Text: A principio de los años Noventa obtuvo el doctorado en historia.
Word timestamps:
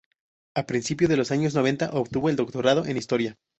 A 0.55 0.65
principio 0.65 1.07
de 1.07 1.15
los 1.15 1.29
años 1.29 1.53
Noventa 1.53 1.91
obtuvo 1.93 2.31
el 2.31 2.35
doctorado 2.35 2.85
en 2.87 2.97
historia. 2.97 3.37